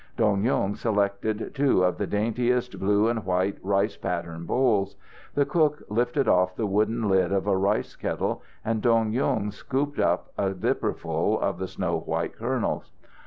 Dong 0.17 0.43
Yung 0.43 0.75
selected 0.75 1.51
two 1.53 1.83
of 1.83 1.99
the 1.99 2.07
daintiest 2.07 2.79
blue 2.79 3.07
and 3.07 3.23
white 3.23 3.59
rice 3.61 3.97
pattern 3.97 4.45
bowls. 4.47 4.95
The 5.35 5.45
cook 5.45 5.83
lifted 5.89 6.27
off 6.27 6.55
the 6.55 6.65
wooden 6.65 7.07
lid 7.07 7.31
of 7.31 7.43
the 7.43 7.55
rice 7.55 7.95
kettle, 7.95 8.41
and 8.65 8.81
Dong 8.81 9.11
Yung 9.11 9.51
scooped 9.51 9.99
up 9.99 10.31
a 10.39 10.55
dipperful 10.55 11.39
of 11.39 11.59
the 11.59 11.67
snow 11.67 11.99
white 11.99 12.35
kernels. 12.35 12.89